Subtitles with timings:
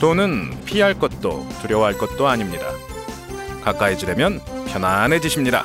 [0.00, 2.66] 돈은 피할 것도 두려워할 것도 아닙니다.
[3.62, 5.64] 가까이 지려면 편안해지십니다.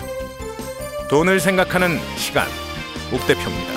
[1.10, 2.48] 돈을 생각하는 시간,
[3.12, 3.74] 옥 대표입니다.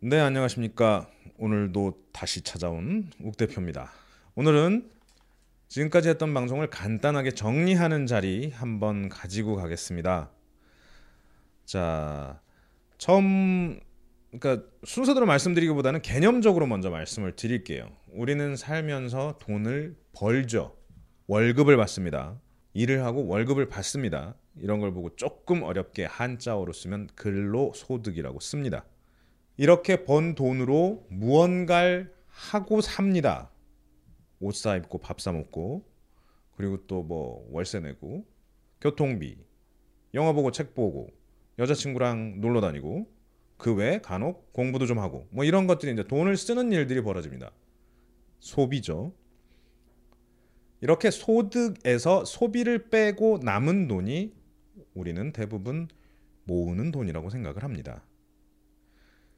[0.00, 1.08] 네, 안녕하십니까.
[1.38, 3.92] 오늘도 다시 찾아온 옥 대표입니다.
[4.34, 4.90] 오늘은
[5.68, 10.30] 지금까지 했던 방송을 간단하게 정리하는 자리 한번 가지고 가겠습니다.
[11.64, 12.40] 자,
[12.98, 13.78] 처음
[14.30, 17.90] 그러니까 순서대로 말씀드리기보다는 개념적으로 먼저 말씀을 드릴게요.
[18.12, 20.76] 우리는 살면서 돈을 벌죠.
[21.26, 22.40] 월급을 받습니다.
[22.74, 24.34] 일을 하고 월급을 받습니다.
[24.56, 28.84] 이런 걸 보고 조금 어렵게 한자어로 쓰면 근로소득이라고 씁니다.
[29.56, 33.50] 이렇게 번 돈으로 무언가를 하고 삽니다.
[34.40, 35.84] 옷 사 입고 밥 사 먹고
[36.56, 38.24] 그리고 또 뭐 월세 내고
[38.80, 39.38] 교통비
[40.14, 41.08] 영화 보고 책 보고
[41.58, 43.10] 여자친구랑 놀러 다니고
[43.58, 47.50] 그 외에 간혹 공부도 좀 하고 뭐 이런 것들이 이제 돈을 쓰는 일들이 벌어집니다.
[48.38, 49.12] 소비죠.
[50.80, 54.32] 이렇게 소득에서 소비를 빼고 남은 돈이
[54.94, 55.88] 우리는 대부분
[56.44, 58.04] 모으는 돈이라고 생각을 합니다.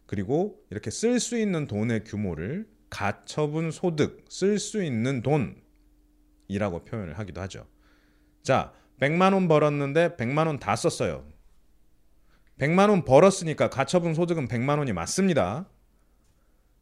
[0.06, 7.40] 그리고 이렇게 쓸 수 있는 돈의 규모를 가처분 소득, 쓸 수 있는 돈이라고 표현을 하기도
[7.42, 7.66] 하죠.
[8.42, 11.26] 자, 100만 원 벌었는데 100만 원 다 썼어요.
[12.60, 15.66] 100만 원 벌었으니까 가처분 소득은 100만 원이 맞습니다.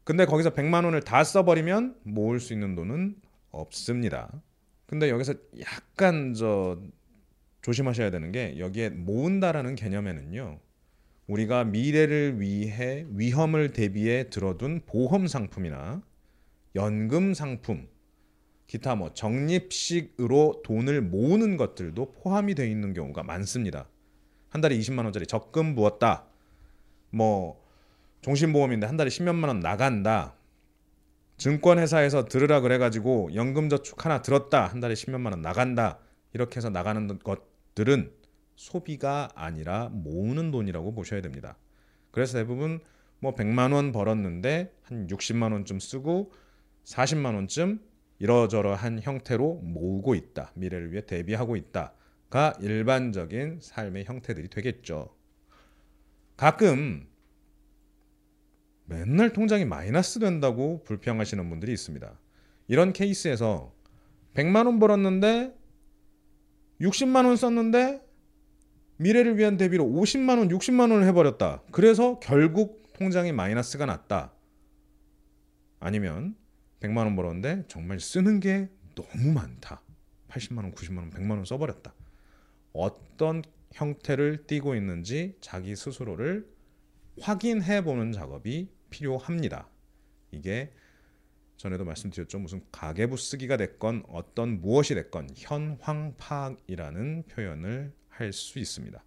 [0.03, 3.15] 근데 거기서 100만 원을 다 써버리면 모을 수 있는 돈은
[3.51, 4.29] 없습니다.
[4.87, 6.81] 근데 여기서 약간 저
[7.61, 10.59] 조심하셔야 되는 게 여기에 모은다라는 개념에는요.
[11.27, 16.01] 우리가 미래를 위해 위험을 대비해 들어둔 보험 상품이나
[16.75, 17.87] 연금 상품,
[18.67, 23.87] 기타 뭐 적립식으로 돈을 모으는 것들도 포함이 되어 있는 경우가 많습니다.
[24.49, 26.25] 한 달에 20만 원짜리 적금 부었다.
[27.11, 27.63] 뭐
[28.21, 30.35] 종신보험인데 한 달에 10몇만 원 나간다.
[31.37, 34.65] 증권회사에서 들으라 그래가지고 연금저축 하나 들었다.
[34.65, 35.99] 한 달에 10몇만 원 나간다.
[36.33, 38.11] 이렇게 해서 나가는 것들은
[38.55, 41.57] 소비가 아니라 모으는 돈이라고 보셔야 됩니다.
[42.11, 42.81] 그래서 대부분
[43.19, 46.33] 뭐 100만 원 벌었는데 한 60만 원쯤 쓰고
[46.83, 47.79] 40만 원쯤
[48.19, 50.51] 이러저러한 형태로 모으고 있다.
[50.55, 51.93] 미래를 위해 대비하고 있다.
[52.29, 55.15] 가 일반적인 삶의 형태들이 되겠죠.
[56.37, 57.07] 가끔
[58.85, 62.19] 맨날 통장이 마이너스 된다고 불평하시는 분들이 있습니다.
[62.67, 63.73] 이런 케이스에서
[64.35, 65.55] 100만 원 벌었는데
[66.81, 68.01] 60만 원 썼는데
[68.97, 71.63] 미래를 위한 대비로 50만 원, 60만 원을 해버렸다.
[71.71, 74.33] 그래서 결국 통장이 마이너스가 났다.
[75.79, 76.35] 아니면
[76.81, 79.81] 100만 원 벌었는데 정말 쓰는 게 너무 많다.
[80.27, 81.93] 80만 원, 90만 원, 100만 원 써버렸다.
[82.73, 83.43] 어떤
[83.73, 86.47] 형태를 띠고 있는지 자기 스스로를
[87.21, 89.69] 확인해 보는 작업이 필요합니다.
[90.31, 90.71] 이게
[91.57, 92.39] 전에도 말씀드렸죠.
[92.39, 99.03] 무슨 가계부 쓰기가 됐건 어떤 무엇이 됐건 현황 파악이라는 표현을 할 수 있습니다.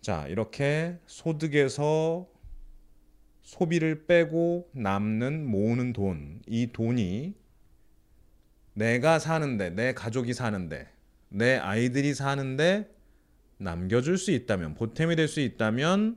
[0.00, 2.28] 자, 이렇게 소득에서
[3.42, 7.34] 소비를 빼고 남는 모으는 돈, 이 돈이
[8.74, 10.88] 내가 사는데, 내 가족이 사는데,
[11.30, 12.92] 내 아이들이 사는데
[13.58, 16.16] 남겨줄 수 있다면 보탬이 될 수 있다면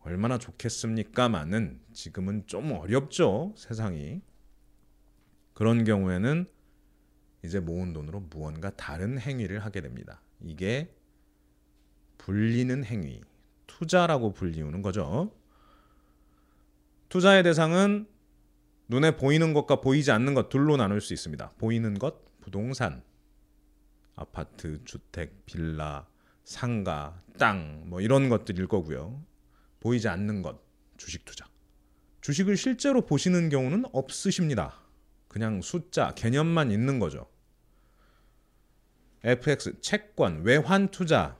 [0.00, 4.20] 얼마나 좋겠습니까만은 지금은 좀 어렵죠 세상이.
[5.52, 6.46] 그런 경우에는
[7.44, 10.22] 이제 모은 돈으로 무언가 다른 행위를 하게 됩니다.
[10.40, 10.92] 이게
[12.18, 13.20] 불리는 행위
[13.66, 15.32] 투자라고 불리우는 거죠.
[17.08, 18.06] 투자의 대상은
[18.88, 21.52] 눈에 보이는 것과 보이지 않는 것 둘로 나눌 수 있습니다.
[21.58, 23.02] 보이는 것 부동산
[24.14, 26.06] 아파트, 주택, 빌라,
[26.44, 29.22] 상가, 땅, 뭐 이런 것들일 거고요.
[29.80, 30.60] 보이지 않는 것,
[30.96, 31.46] 주식 투자.
[32.20, 34.80] 주식을 실제로 보시는 경우는 없으십니다.
[35.28, 37.26] 그냥 숫자, 개념만 있는 거죠.
[39.24, 41.38] FX, 채권, 외환 투자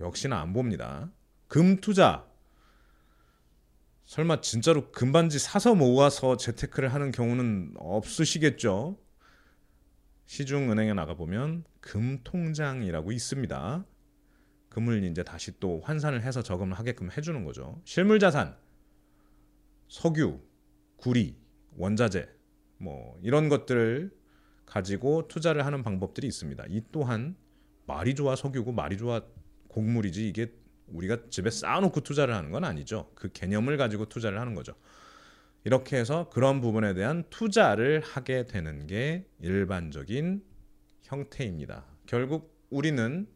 [0.00, 1.10] 역시나 안 봅니다.
[1.48, 2.26] 금 투자.
[4.06, 8.98] 설마 진짜로 금반지 사서 모아서 재테크를 하는 경우는 없으시겠죠?
[10.30, 13.84] 시중은행에 나가 보면 금통장이라고 있습니다.
[14.68, 17.82] 금을 이제 다시 또 환산을 해서 저금을 하게끔 해주는 거죠.
[17.84, 18.56] 실물자산,
[19.88, 20.38] 석유,
[20.94, 21.36] 구리,
[21.76, 22.28] 원자재,
[22.78, 24.16] 뭐 이런 것들을
[24.66, 26.64] 가지고 투자를 하는 방법들이 있습니다.
[26.68, 27.34] 이 또한
[27.86, 29.22] 말이 좋아 석유고 말이 좋아
[29.66, 30.54] 곡물이지 이게
[30.86, 33.10] 우리가 집에 쌓아놓고 투자를 하는 건 아니죠.
[33.16, 34.76] 그 개념을 가지고 투자를 하는 거죠.
[35.64, 40.42] 이렇게 해서 그런 부분에 대한 투자를 하게 되는 게 일반적인
[41.02, 41.84] 형태입니다.
[42.06, 43.26] 결국 우리는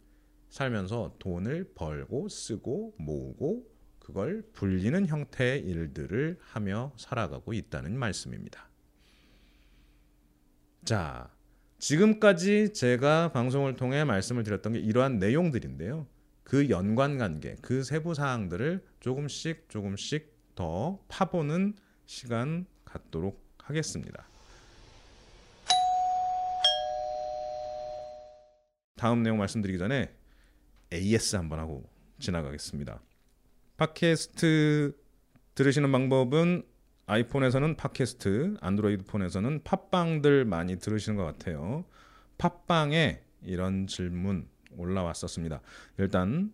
[0.49, 3.67] 살면서 돈을 벌고 쓰고 모으고
[3.99, 8.71] 그걸 불리는 형태의 일들을 하며 살아가고 있다는 말씀입니다.
[10.85, 11.31] 자,
[11.79, 16.06] 지금까지 제가 방송을 통해 말씀을 드렸던 게 이러한 내용들인데요.
[16.43, 21.75] 그 연관 관계, 그 세부 사항들을 조금씩 조금씩 더 파보는
[22.06, 24.27] 시간 갖도록 하겠습니다.
[28.97, 30.15] 다음 내용 말씀드리기 전에
[30.93, 33.01] AS 한번 하고 지나가겠습니다.
[33.77, 34.97] 팟캐스트
[35.55, 36.62] 들으시는 방법은
[37.06, 41.85] 아이폰에서는 팟캐스트, 안드로이드 폰에서는 팟빵들 많이 들으시는 것 같아요.
[42.39, 45.61] 팟빵에 이런 질문 올라왔었습니다.
[45.99, 46.53] 일단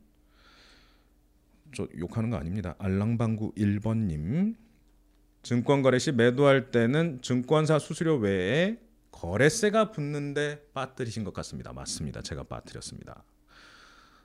[1.75, 2.75] 저 욕하는 거 아닙니다.
[2.79, 4.56] 알랑방구 1번님
[5.42, 8.78] 증권 거래 시 매도할 때는 증권사 수수료 외에
[9.10, 11.72] 거래세가 붙는데 빠뜨리신 것 같습니다.
[11.72, 12.22] 맞습니다.
[12.22, 13.25] 제가 빠뜨렸습니다.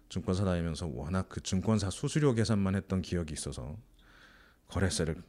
[0.10, 3.78] 증권사 다니면서 워낙 그 증권사 수수료 계산만 했던 기억이 있어서
[4.68, 5.22] 거래세를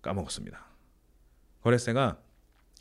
[0.00, 0.64] 까먹었습니다.
[1.62, 2.18] 거래세가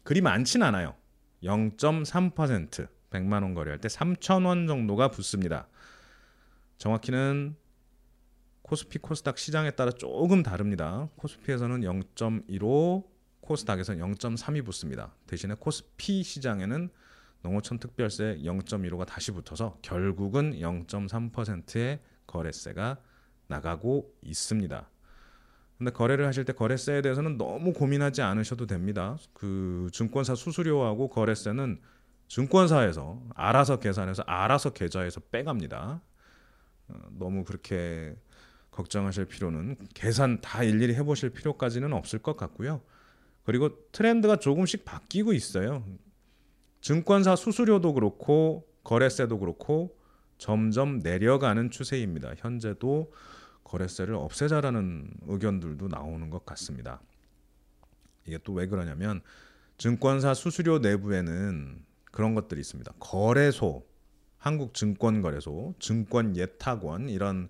[0.04, 0.96] 그리 많진 않아요.
[1.44, 5.68] 0.3% 100만 원 거래할 때 3천 원 정도가 붙습니다.
[6.78, 7.56] 정확히는
[8.72, 11.10] 코스피 코스닥 시장에 따라 조금 다릅니다.
[11.18, 13.04] 코스피에서는 0.15,
[13.42, 15.14] 코스닥에서는 0.3이 붙습니다.
[15.28, 16.90] 대신에 코스피 시장에는
[17.42, 22.96] 농어촌 특별세 0.15가 다시 붙어서 결국은 0.3%의 거래세가
[23.48, 24.90] 나가고 있습니다.
[25.78, 29.18] 근데 거래를 하실 때 거래세에 대해서는 너무 고민하지 않으셔도 됩니다.
[29.34, 31.82] 그 증권사 수수료하고 거래세는
[32.30, 36.02] 증권사에서 알아서 계산해서 알아서 계좌에서 빼갑니다.
[36.88, 38.16] 어, 너무 그렇게
[38.72, 42.82] 걱정하실 필요는 계산 다 일일이 해보실 필요까지는 없을 것 같고요.
[43.44, 45.86] 그리고 트렌드가 조금씩 바뀌고 있어요.
[46.82, 49.98] 증권사 수수료도 그렇고 거래세도 그렇고
[50.38, 52.34] 점점 내려가는 추세입니다.
[52.38, 53.14] 현재도
[53.64, 57.02] 거래세를 없애자라는 의견들도 나오는 것 같습니다.
[58.26, 59.22] 이게 또 왜 그러냐면
[59.78, 62.94] 증권사 수수료 내부에는 그런 것들이 있습니다.
[63.00, 63.86] 거래소,
[64.38, 67.50] 한국증권거래소, 증권예탁원 이런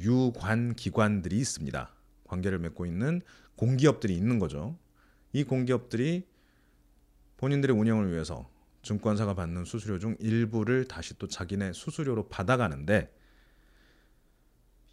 [0.00, 1.94] 유관 기관들이 있습니다.
[2.24, 3.22] 관계를 맺고 있는
[3.56, 4.78] 공기업들이 있는 거죠.
[5.32, 6.26] 이 공기업들이
[7.36, 8.48] 본인들의 운영을 위해서
[8.82, 13.12] 증권사가 받는 수수료 중 일부를 다시 또 자기네 수수료로 받아가는데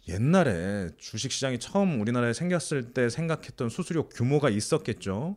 [0.08, 5.36] 옛날에 주식시장이 처음 우리나라에 생겼을 때 생각했던 수수료 규모가 있었겠죠.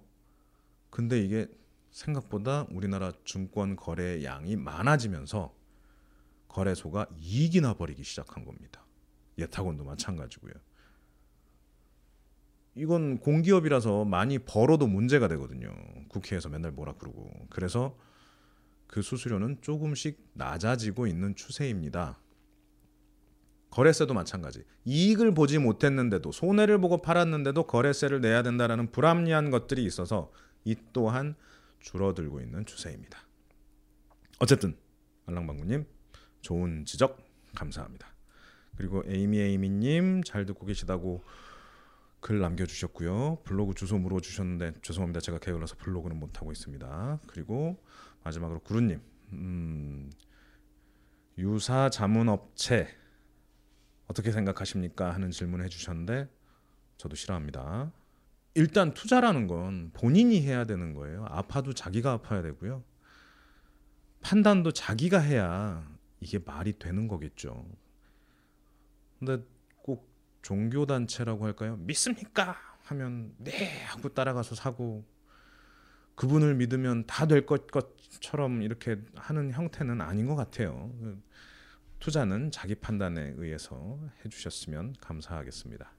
[0.89, 1.47] 근데 이게
[1.91, 5.53] 생각보다 우리나라 증권 거래 양이 많아지면서
[6.47, 8.84] 거래소가 이익이 나버리기 시작한 겁니다.
[9.37, 10.53] 예탁원도 마찬가지고요.
[12.75, 15.73] 이건 공기업이라서 많이 벌어도 문제가 되거든요.
[16.09, 17.31] 국회에서 맨날 뭐라 그러고.
[17.49, 17.97] 그래서
[18.87, 22.19] 그 수수료는 조금씩 낮아지고 있는 추세입니다.
[23.69, 24.63] 거래세도 마찬가지.
[24.85, 30.31] 이익을 보지 못했는데도 손해를 보고 팔았는데도 거래세를 내야 된다라는 불합리한 것들이 있어서
[30.63, 31.35] 이 또한
[31.79, 33.19] 줄어들고 있는 추세입니다.
[34.39, 34.77] 어쨌든
[35.25, 35.85] 알랑방구님
[36.41, 37.17] 좋은 지적
[37.55, 38.14] 감사합니다.
[38.77, 41.23] 그리고 에이미 에이미님 잘 듣고 계시다고
[42.19, 43.41] 글 남겨주셨고요.
[43.43, 45.19] 블로그 주소 물어주셨는데 죄송합니다.
[45.19, 47.19] 제가 게을러서 블로그는 못 하고 있습니다.
[47.27, 47.83] 그리고
[48.23, 48.99] 마지막으로 구루님
[49.33, 50.11] 음,
[51.37, 52.87] 유사 자문업체
[54.07, 55.13] 어떻게 생각하십니까?
[55.13, 56.27] 하는 질문을 해주셨는데
[56.97, 57.91] 저도 싫어합니다.
[58.55, 61.25] 일단 투자라는 건 본인이 해야 되는 거예요.
[61.27, 62.83] 아파도 자기가 아파야 되고요.
[64.21, 65.87] 판단도 자기가 해야
[66.19, 67.67] 이게 말이 되는 거겠죠.
[69.25, 69.43] 근데
[69.77, 70.07] 꼭
[70.43, 71.77] 종교 단체라고 할까요?
[71.77, 72.55] 믿습니까?
[72.83, 75.03] 하면 네 하고 따라가서 사고
[76.15, 80.91] 그분을 믿으면 다 될 것 것처럼 이렇게 하는 형태는 아닌 것 같아요.
[81.99, 85.91] 투자는 자기 판단에 의해서 해주셨으면 감사하겠습니다.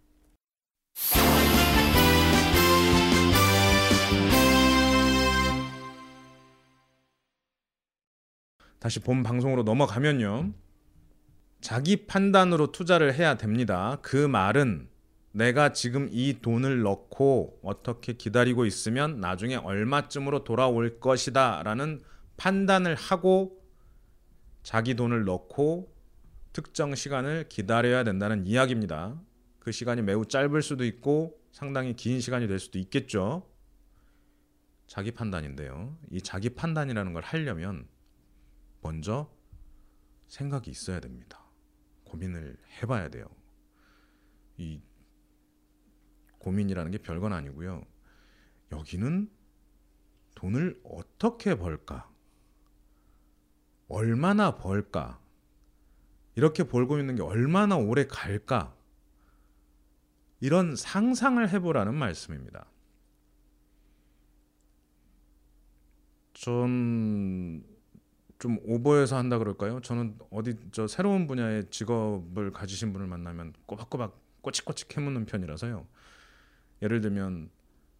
[8.78, 10.52] 다시 본 방송으로 넘어가면요.
[11.66, 13.98] 자기 판단으로 투자를 해야 됩니다.
[14.00, 14.88] 그 말은
[15.32, 22.00] 내가 지금 이 돈을 넣고 어떻게 기다리고 있으면 나중에 얼마쯤으로 돌아올 것이다 라는
[22.36, 23.60] 판단을 하고
[24.62, 25.92] 자기 돈을 넣고
[26.52, 29.20] 특정 시간을 기다려야 된다는 이야기입니다.
[29.58, 33.44] 그 시간이 매우 짧을 수도 있고 상당히 긴 시간이 될 수도 있겠죠.
[34.86, 35.98] 자기 판단인데요.
[36.12, 37.88] 이 자기 판단이라는 걸 하려면
[38.82, 39.28] 먼저
[40.28, 41.45] 생각이 있어야 됩니다.
[42.06, 43.26] 고민을 해봐야 돼요.
[44.56, 44.80] 이
[46.38, 47.84] 고민이라는 게 별건 아니고요.
[48.72, 49.30] 여기는
[50.34, 52.10] 돈을 어떻게 벌까?
[53.88, 55.20] 얼마나 벌까?
[56.34, 58.74] 이렇게 벌고 있는 게 얼마나 오래 갈까?
[60.40, 62.66] 이런 상상을 해보라는 말씀입니다.
[66.34, 67.64] 전
[68.38, 69.80] 좀 오버해서 한다 그럴까요?
[69.80, 75.86] 저는 어디 저 새로운 분야의 직업을 가지신 분을 만나면 꼬박꼬박 꼬치꼬치 캐묻는 편이라서요.
[76.82, 77.50] 예를 들면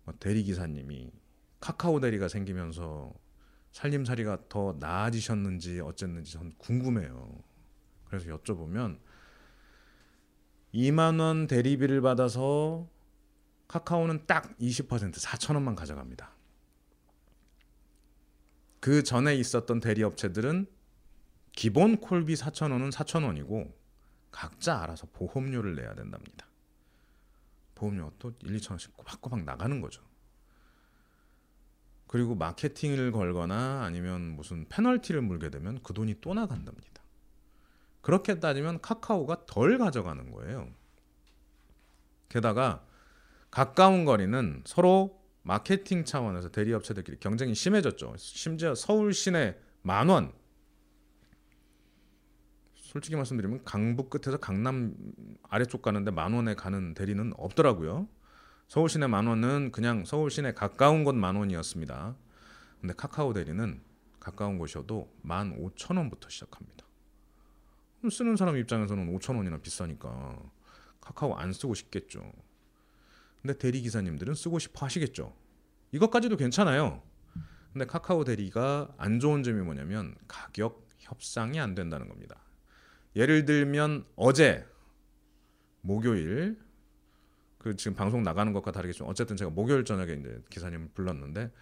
[0.05, 1.11] 뭐 대리 기사님이
[1.61, 3.13] 카카오 대리가 생기면서
[3.73, 7.43] 살림살이가 더 나아지셨는지 어쨌는지 전 궁금해요.
[8.05, 8.99] 그래서 여쭤보면
[10.73, 12.89] 2만 원 대리비를 받아서
[13.69, 16.36] 카카오는 딱 20% 4천 원만 가져갑니다.
[18.87, 20.65] 그 전에 있었던 대리업체들은
[21.51, 23.77] 기본 콜비 4천 원은 4천 원이고
[24.31, 26.47] 각자 알아서 보험료를 내야 된답니다.
[27.75, 30.05] 보험료가 또 1, 2천 원씩 꼬박꼬박 나가는 거죠.
[32.07, 37.03] 그리고 마케팅을 걸거나 아니면 무슨 페널티를 물게 되면 그 돈이 또 나간답니다.
[38.03, 40.71] 그렇게 따지면 카카오가 덜 가져가는 거예요.
[42.29, 42.87] 게다가
[43.51, 45.16] 가까운 거리는 서로
[45.47, 48.15] 마케팅 차원에서 대리업체들끼리 경쟁이 심해졌죠.
[48.19, 50.33] 심지어 서울 시내 만 원.
[52.75, 54.97] 솔직히 말씀드리면 강북 끝에서 강남
[55.49, 58.09] 아래쪽 가는데 만 원에 가는 대리는 없더라고요.
[58.67, 62.17] 서울 시내 만 원은 그냥 서울 시내 가까운 곳 만 원이었습니다.
[62.81, 63.81] 근데 카카오 대리는
[64.19, 66.85] 가까운 곳이어도 만 오천 원부터 시작합니다.
[68.11, 70.43] 쓰는 사람 입장에서는 오천 원이나 비싸니까
[71.01, 72.33] 카카오 안 쓰고 싶겠죠.
[73.43, 75.35] 근데 대리 기사님들은 쓰고 싶어 하시겠죠.
[75.93, 77.03] 이것까지도 괜찮아요.
[77.73, 82.41] 근데 카카오 대리가 안 좋은 점이 뭐냐면 가격 협상이 안 된다는 겁니다.
[83.15, 84.67] 예를 들면 어제
[85.83, 86.59] 목요일
[87.59, 91.53] 그 지금 방송 나가는 것과 다르겠지만 어쨌든 제가 목요일 저녁에 이제 기사님을 불렀는데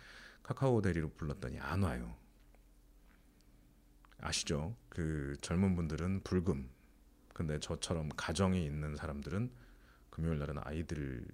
[0.42, 2.14] 카카오 대리로 불렀더니 안 와요.
[4.20, 4.76] 아시죠?
[4.88, 6.68] 그 젊은 분들은 불금.
[7.32, 9.50] 근데 저처럼 가정이 있는 사람들은
[10.10, 11.26] 금요일 날은 아이들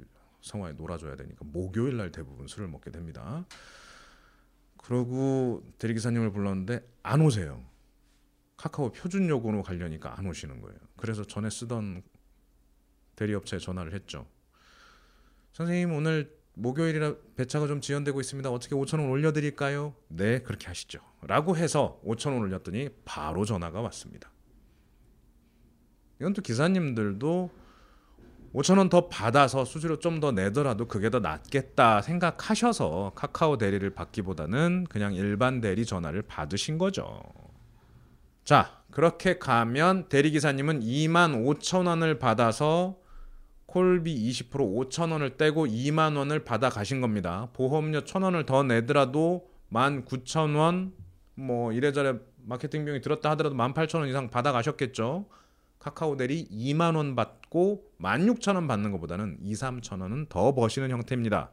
[0.42, 3.46] 성화에 놀아줘야 되니까 목요일 날 대부분 술을 먹게 됩니다.
[4.76, 7.62] 그러고 대리기사님을 불렀는데 안 오세요.
[8.56, 10.78] 카카오 표준 요금으로 가려니까 안 오시는 거예요.
[10.96, 12.02] 그래서 전에 쓰던
[13.16, 14.26] 대리업체에 전화를 했죠.
[15.52, 18.50] 선생님 오늘 목요일이라 배차가 좀 지연되고 있습니다.
[18.50, 19.94] 어떻게 5천 원 올려드릴까요?
[20.08, 21.00] 네 그렇게 하시죠.
[21.22, 24.30] 라고 해서 5천 원 올렸더니 바로 전화가 왔습니다.
[26.20, 27.50] 이건 또 기사님들도
[28.52, 34.86] 5천 원 더 받아서 수수료 좀 더 내더라도 그게 더 낫겠다 생각하셔서 카카오 대리를 받기보다는
[34.90, 37.22] 그냥 일반 대리 전화를 받으신 거죠.
[38.44, 42.98] 자, 그렇게 가면 대리 기사님은 2만 5천 원을 받아서
[43.66, 47.48] 콜비 20% 5천 원을 떼고 2만 원을 받아 가신 겁니다.
[47.52, 50.92] 보험료 1천 원을 더 내더라도 1만 9천 원,
[51.36, 55.26] 뭐 이래저래 마케팅 비용이 들었다 하더라도 1만 8천 원 이상 받아 가셨겠죠.
[55.80, 60.90] 카카오 대리 2만 원 받고 1만 6천 원 받는 것보다는 2, 3천 원은 더 버시는
[60.90, 61.50] 형태입니다.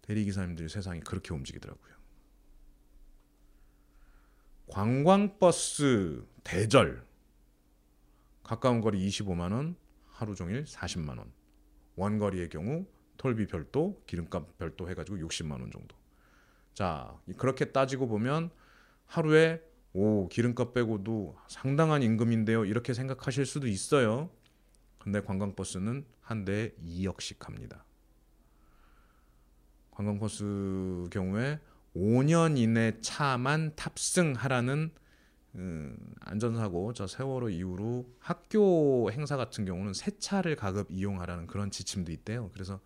[0.00, 1.92] 대리 기사님들이 세상이 그렇게 움직이더라고요.
[4.68, 7.04] 관광버스 대절
[8.44, 11.32] 가까운 거리 25만 원, 하루 종일 40만 원.
[11.96, 15.96] 원거리의 경우 톨비 별도, 기름값 별도 해가지고 60만 원 정도.
[16.74, 18.50] 자 그렇게 따지고 보면
[19.06, 19.60] 하루에
[19.94, 24.28] 오 기름값 빼고도 상당한 임금인데요 이렇게 생각하실 수도 있어요.
[24.98, 27.84] 근데 관광버스는 한 대에 2억씩 갑니다.
[29.92, 31.60] 관광버스 경우에
[31.94, 34.90] 5년 이내 차만 탑승하라는
[35.54, 42.10] 음, 안전사고 저 세월호 이후로 학교 행사 같은 경우는 새 차를 가급 이용하라는 그런 지침도
[42.10, 42.50] 있대요.
[42.52, 42.80] 그래서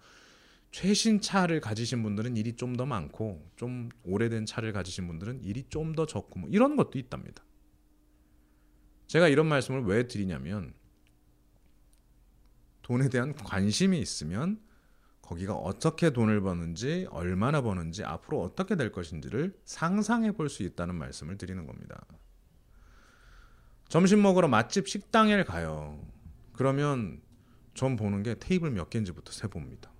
[0.70, 5.94] 최신 차를 가지신 분들은 일이 좀 더 많고 좀 오래된 차를 가지신 분들은 일이 좀
[5.94, 7.42] 더 적고 뭐 이런 것도 있답니다.
[9.06, 10.74] 제가 이런 말씀을 왜 드리냐면
[12.82, 14.60] 돈에 대한 관심이 있으면
[15.22, 21.36] 거기가 어떻게 돈을 버는지 얼마나 버는지 앞으로 어떻게 될 것인지를 상상해 볼 수 있다는 말씀을
[21.36, 22.04] 드리는 겁니다.
[23.88, 26.02] 점심 먹으러 맛집 식당에 가요.
[26.52, 27.20] 그러면
[27.74, 29.90] 전 보는 게 테이블 몇 개인지부터 세 봅니다.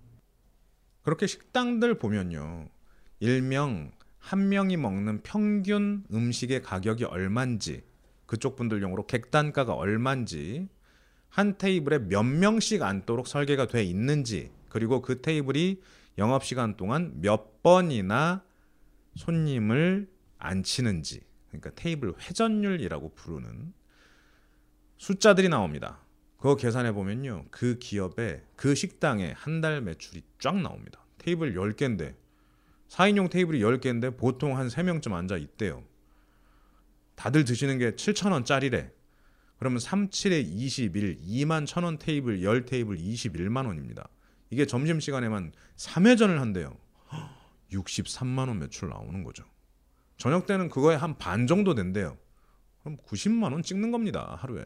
[1.09, 2.69] 그렇게 식당들 보면요.
[3.21, 7.83] 일명 한 명이 먹는 평균 음식의 가격이 얼만지
[8.27, 10.69] 그쪽 분들용으로 객단가가 얼만지
[11.31, 15.81] 한 테이블에 몇 명씩 앉도록 설계가 돼 있는지 그리고 그 테이블이
[16.19, 18.45] 영업 시간 동안 몇 번이나
[19.15, 23.73] 손님을 앉히는지 그러니까 테이블 회전율이라고 부르는
[24.99, 26.01] 숫자들이 나옵니다.
[26.39, 27.47] 그거 계산해 보면요.
[27.51, 31.05] 그 기업의 그 식당의 한 달 매출이 쫙 나옵니다.
[31.19, 32.15] 테이블 10개인데
[32.89, 35.85] 4인용 테이블이 10개인데 보통 한 3명쯤 앉아 있대요.
[37.17, 38.93] 다들 드시는 게 7,000원짜리래.
[39.59, 44.09] 그러면 37에 21, 2만 1천원 테이블 10 테이블 21만 원입니다.
[44.51, 46.77] 이게 점심 시간에만 3회전을 한대요.
[47.73, 49.45] 63만 원 매출 나오는 거죠.
[50.17, 52.17] 저녁 때는 그거에 한 반 정도 된대요.
[52.81, 54.37] 그럼 90만 원 찍는 겁니다.
[54.41, 54.65] 하루에.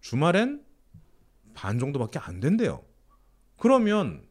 [0.00, 0.63] 주말엔
[1.54, 2.84] 반 정도밖에 안 된대요.
[3.58, 4.26] 그러면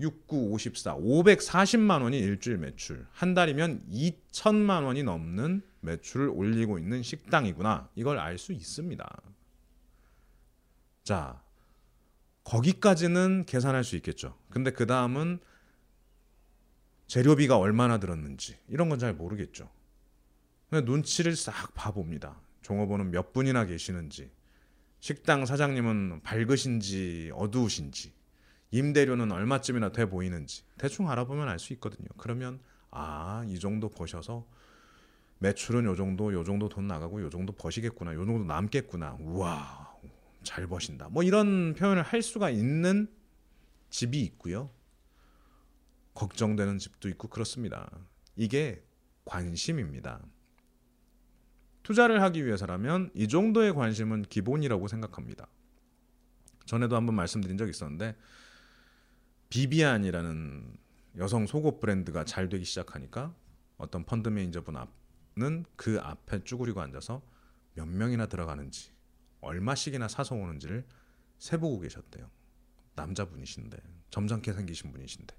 [0.00, 3.06] 69, 54, 540만 원이 일주일 매출.
[3.12, 7.90] 한 달이면 2천만 원이 넘는 매출을 올리고 있는 식당이구나.
[7.94, 9.22] 이걸 알 수 있습니다.
[11.02, 11.42] 자,
[12.44, 14.38] 거기까지는 계산할 수 있겠죠.
[14.48, 15.40] 근데 그 다음은
[17.06, 19.68] 재료비가 얼마나 들었는지 이런 건 잘 모르겠죠.
[20.70, 22.40] 눈치를 싹 봐봅니다.
[22.62, 24.30] 종업원은 몇 분이나 계시는지,
[25.00, 28.12] 식당 사장님은 밝으신지 어두우신지,
[28.70, 32.06] 임대료는 얼마쯤이나 돼 보이는지 대충 알아보면 알 수 있거든요.
[32.16, 34.46] 그러면 아, 이 정도 버셔서
[35.38, 39.16] 매출은 요 정도, 요 정도 돈 나가고 요 정도 버시겠구나, 요 정도 남겠구나.
[39.20, 39.96] 우와,
[40.42, 41.08] 잘 버신다.
[41.08, 43.08] 뭐 이런 표현을 할 수가 있는
[43.88, 44.70] 집이 있고요.
[46.14, 47.90] 걱정되는 집도 있고 그렇습니다.
[48.36, 48.82] 이게
[49.24, 50.20] 관심입니다.
[51.82, 55.48] 투자를 하기 위해서라면 이 정도의 관심은 기본이라고 생각합니다.
[56.66, 58.16] 전에도 한번 말씀드린 적 있었는데
[59.48, 60.76] 비비안이라는
[61.16, 63.34] 여성 속옷 브랜드가 잘 되기 시작하니까
[63.76, 67.22] 어떤 펀드 매니저분은 그 앞에 쭈그리고 앉아서
[67.74, 68.92] 몇 명이나 들어가는지
[69.40, 70.84] 얼마씩이나 사서 오는지를
[71.38, 72.30] 세보고 계셨대요.
[72.94, 73.78] 남자분이신데
[74.10, 75.34] 점잖게 생기신 분이신데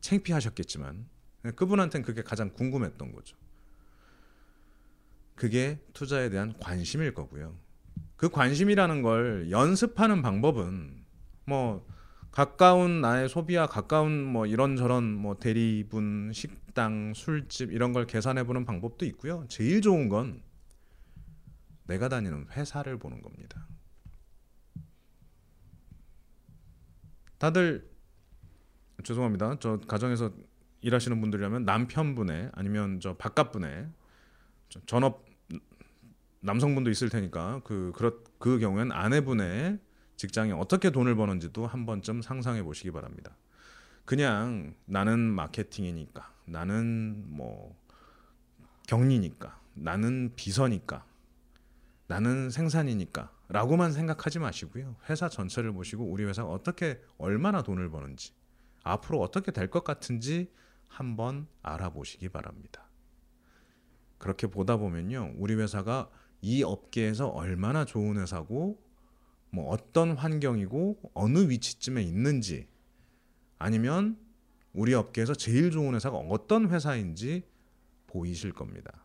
[0.00, 1.08] 창피하셨겠지만
[1.56, 3.36] 그분한테는 그게 가장 궁금했던 거죠.
[5.34, 7.58] 그게 투자에 대한 관심일 거고요.
[8.16, 11.04] 그 관심이라는 걸 연습하는 방법은
[11.46, 11.86] 뭐
[12.30, 19.04] 가까운 나의 소비와 가까운 뭐 이런저런 뭐 대리분, 식당, 술집 이런 걸 계산해 보는 방법도
[19.06, 19.44] 있고요.
[19.48, 20.42] 제일 좋은 건
[21.86, 23.68] 내가 다니는 회사를 보는 겁니다.
[27.38, 27.88] 다들
[29.04, 29.58] 죄송합니다.
[29.60, 30.32] 저 가정에서
[30.80, 33.88] 일하시는 분들이라면 남편분의 아니면 저 바깥분의
[34.86, 35.24] 전업
[36.40, 39.78] 남성분도 있을 테니까 그 그렇 그 경우엔 아내분의
[40.16, 43.36] 직장에 어떻게 돈을 버는지도 한 번쯤 상상해 보시기 바랍니다.
[44.04, 47.74] 그냥 나는 마케팅이니까, 나는 뭐
[48.86, 51.06] 경리니까, 나는 비서니까,
[52.06, 54.96] 나는 생산이니까 라고만 생각하지 마시고요.
[55.08, 58.32] 회사 전체를 보시고 우리 회사가 어떻게 얼마나 돈을 버는지,
[58.82, 60.52] 앞으로 어떻게 될 것 같은지
[60.88, 62.83] 한번 알아보시기 바랍니다.
[64.24, 65.34] 그렇게 보다 보면요.
[65.36, 66.08] 우리 회사가
[66.40, 68.82] 이 업계에서 얼마나 좋은 회사고
[69.50, 72.66] 뭐 어떤 환경이고 어느 위치쯤에 있는지
[73.58, 74.18] 아니면
[74.72, 77.42] 우리 업계에서 제일 좋은 회사가 어떤 회사인지
[78.06, 79.04] 보이실 겁니다.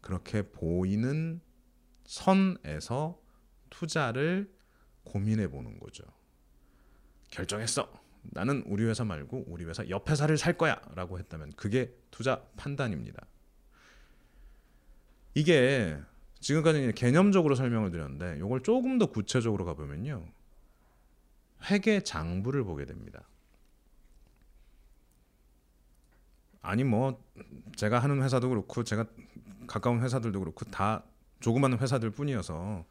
[0.00, 1.40] 그렇게 보이는
[2.04, 3.20] 선에서
[3.68, 4.54] 투자를
[5.02, 6.04] 고민해 보는 거죠.
[7.32, 7.92] 결정했어.
[8.22, 10.80] 나는 우리 회사 말고 우리 회사 옆 회사를 살 거야.
[10.94, 13.26] 라고 했다면 그게 투자 판단입니다.
[15.34, 15.96] 이게
[16.40, 20.26] 지금까지 개념적으로 설명을 드렸는데 이걸 조금 더 구체적으로 가보면요.
[21.70, 23.28] 회계 장부를 보게 됩니다.
[26.62, 27.22] 아니 뭐
[27.76, 29.06] 제가 하는 회사도 그렇고 제가
[29.66, 31.04] 가까운 회사들도 그렇고 다
[31.40, 32.84] 조그마한 회사들 뿐이어서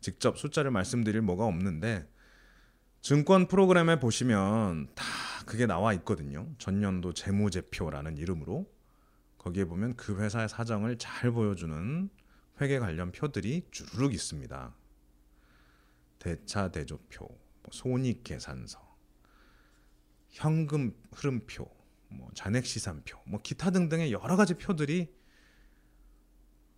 [0.00, 2.08] 직접 숫자를 말씀드릴 뭐가 없는데
[3.02, 5.04] 증권 프로그램에 보시면 다
[5.46, 6.46] 그게 나와 있거든요.
[6.58, 8.66] 전년도 재무제표라는 이름으로
[9.40, 12.10] 거기에 보면 그 회사의 사정을 잘 보여주는
[12.60, 14.74] 회계 관련 표들이 주르륵 있습니다.
[16.18, 18.78] 대차 대조표, 뭐 손익 계산서,
[20.28, 21.66] 현금 흐름표,
[22.10, 25.10] 뭐 잔액 시산표, 뭐 기타 등등의 여러 가지 표들이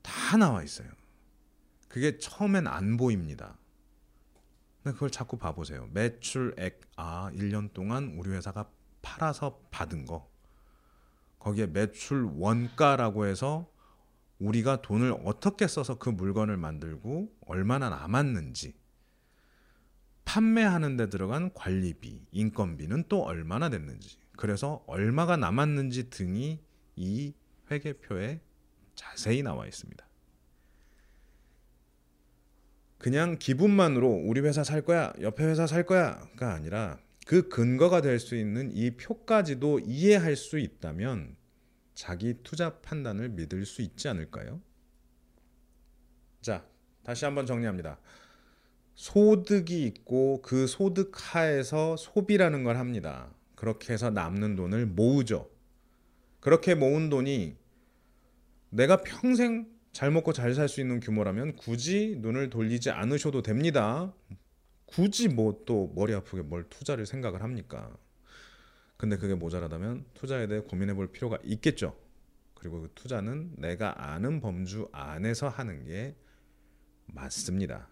[0.02, 0.88] 다 나와 있어요.
[1.88, 3.58] 그게 처음엔 안 보입니다.
[4.84, 5.88] 근데 그걸 자꾸 봐보세요.
[5.92, 8.70] 매출액, 아, 1년 동안 우리 회사가
[9.02, 10.31] 팔아서 받은 거.
[11.42, 13.68] 거기에 매출 원가라고 해서
[14.38, 18.74] 우리가 돈을 어떻게 써서 그 물건을 만들고 얼마나 남았는지
[20.24, 26.60] 판매하는 데 들어간 관리비, 인건비는 또 얼마나 됐는지 그래서 얼마가 남았는지 등이
[26.94, 27.34] 이
[27.70, 28.40] 회계표에
[28.94, 30.06] 자세히 나와 있습니다.
[32.98, 38.36] 그냥 기분만으로 우리 회사 살 거야, 옆에 회사 살 거야가 아니라 그 근거가 될 수
[38.36, 41.36] 있는 이 표까지도 이해할 수 있다면
[41.94, 44.60] 자기 투자 판단을 믿을 수 있지 않을까요?
[46.40, 46.66] 자,
[47.04, 47.98] 다시 한번 정리합니다.
[48.94, 53.32] 소득이 있고 그 소득 하에서 소비라는 걸 합니다.
[53.54, 55.50] 그렇게 해서 남는 돈을 모으죠.
[56.40, 57.56] 그렇게 모은 돈이
[58.70, 64.14] 내가 평생 잘 먹고 잘 살 수 있는 규모라면 굳이 눈을 돌리지 않으셔도 됩니다.
[64.92, 67.96] 굳이 뭐 또 머리 아프게 뭘 투자를 생각을 합니까?
[68.98, 71.98] 근데 그게 모자라다면 투자에 대해 고민해 볼 필요가 있겠죠.
[72.54, 76.14] 그리고 그 투자는 내가 아는 범주 안에서 하는 게
[77.06, 77.88] 맞습니다.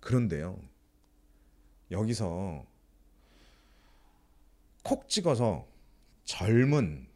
[0.00, 0.60] 그런데요.
[1.90, 2.66] 여기서
[4.84, 5.66] 콕 찍어서
[6.24, 7.08] 젊은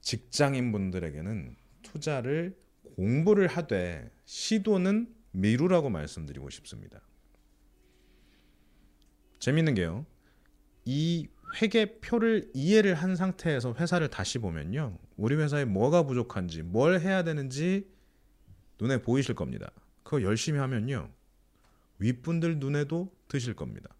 [0.00, 2.56] 직장인 분들에게는 투자를
[2.96, 7.00] 공부를 하되 시도는 미루라고 말씀드리고 싶습니다.
[9.38, 10.06] 재밌는 게요.
[10.84, 11.28] 이
[11.60, 14.98] 회계표를 이해를 한 상태에서 회사를 다시 보면요.
[15.16, 17.90] 우리 회사에 뭐가 부족한지, 뭘 해야 되는지
[18.80, 19.70] 눈에 보이실 겁니다.
[20.02, 21.10] 그거 열심히 하면요.
[21.98, 23.94] 윗분들 눈에도 드실 겁니다.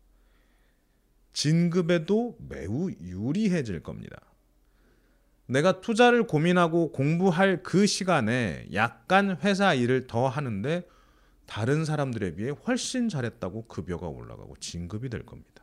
[1.33, 4.17] 진급에도 매우 유리해질 겁니다.
[5.47, 10.87] 내가 투자를 고민하고 공부할 그 시간에 약간 회사 일을 더 하는데
[11.53, 15.63] 다른 사람들에 비해 훨씬 잘했다고 급여가 올라가고 진급이 될 겁니다.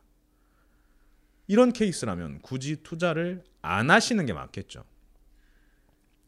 [1.48, 4.84] 이런 케이스라면 굳이 투자를 안 하시는 게 맞겠죠.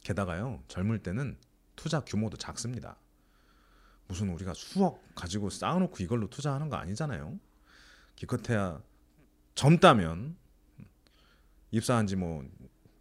[0.01, 1.39] 게다가요, 젊을 때는
[1.77, 2.99] 투자 규모도 작습니다.
[4.09, 7.39] 무슨 우리가 수억 가지고 쌓아놓고 이걸로 투자하는 거 아니잖아요.
[8.17, 8.83] 기껏해야
[9.55, 10.37] 젊다면
[11.71, 12.45] 입사한 지 뭐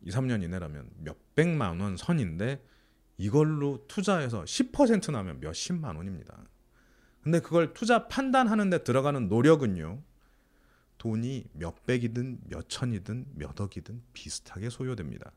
[0.04, 2.64] 2, 3년 이내라면 몇백만 원 선인데
[3.18, 6.51] 이걸로 투자해서 10% 나면 몇십만 원입니다.
[7.22, 10.02] 근데 그걸 투자 판단하는 데 들어가는 노력은요.
[10.98, 15.32] 돈이 몇 백이든 몇 천이든 몇 억이든 비슷하게 소요됩니다.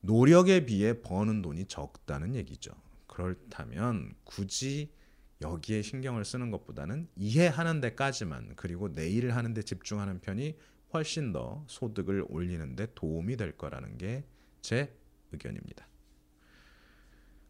[0.00, 2.72] 노력에 비해 버는 돈이 적다는 얘기죠.
[3.06, 4.92] 그렇다면 굳이
[5.40, 10.56] 여기에 신경을 쓰는 것보다는 이해하는 데까지만 그리고 내 일을 하는 데 집중하는 편이
[10.92, 14.24] 훨씬 더 소득을 올리는 데 도움이 될 거라는 게
[14.64, 14.96] 제
[15.30, 15.86] 의견입니다.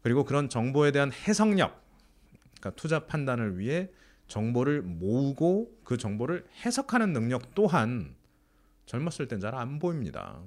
[0.01, 1.84] 그리고 그런 정보에 대한 해석력,
[2.59, 3.89] 그러니까 투자 판단을 위해
[4.27, 8.15] 정보를 모으고 그 정보를 해석하는 능력 또한
[8.85, 10.41] 젊었을 땐 잘 안 보입니다.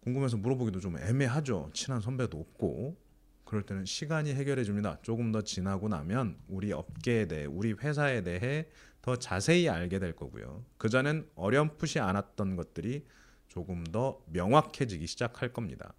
[0.00, 1.70] 궁금해서 물어보기도 좀 애매하죠.
[1.72, 2.96] 친한 선배도 없고
[3.44, 4.98] 그럴 때는 시간이 해결해 줍니다.
[5.02, 8.68] 조금 더 지나고 나면 우리 업계에 대해, 우리 회사에 대해
[9.00, 10.64] 더 자세히 알게 될 거고요.
[10.76, 13.06] 그전엔 어렴풋이 않았던 것들이
[13.48, 15.94] 조금 더 명확해지기 시작할 겁니다.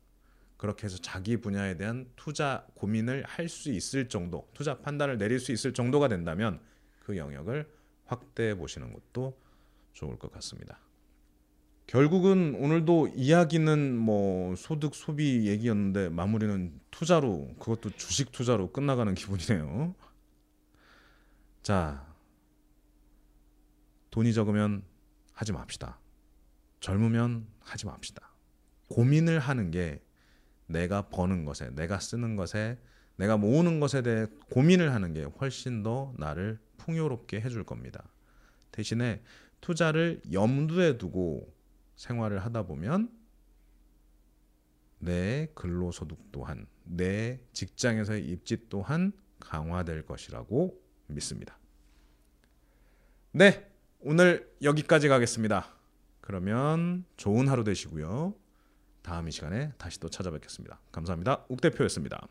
[0.60, 5.54] 그렇게 해서 자기 분야에 대한 투자 고민을 할 수 있을 정도, 투자 판단을 내릴 수
[5.54, 6.60] 있을 정도가 된다면
[7.00, 7.68] 그 영역을
[8.06, 9.40] 확대해 보시는 것도
[9.94, 10.78] 좋을 것 같습니다.
[11.88, 19.96] 결국은 오늘도 이야기는 뭐 소득 소비 얘기였는데 마무리는 투자로 그것도 주식 투자로 끝나가는 기분이네요.
[21.64, 22.06] 자,
[24.12, 24.84] 돈이 적으면
[25.32, 25.98] 하지 맙시다.
[26.82, 28.30] 젊으면 하지 맙시다.
[28.90, 30.02] 고민을 하는 게
[30.70, 32.78] 내가 버는 것에, 내가 쓰는 것에,
[33.18, 38.08] 내가 모으는 것에 대해 고민을 하는 게 훨씬 더 나를 풍요롭게 해줄 겁니다.
[38.72, 39.22] 대신에
[39.62, 41.54] 투자를 염두에 두고
[41.96, 43.12] 생활을 하다 보면
[45.00, 51.58] 내 근로소득 또한 내 직장에서의 입지 또한 강화될 것이라고 믿습니다.
[53.32, 53.70] 네,
[54.02, 55.68] 오늘 여기까지 가겠습니다.
[56.22, 58.36] 그러면 좋은 하루 되시고요.
[59.02, 60.80] 다음 이 시간에 다시 또 찾아뵙겠습니다.
[60.92, 61.46] 감사합니다.
[61.50, 62.28] 욱 대표였습니다.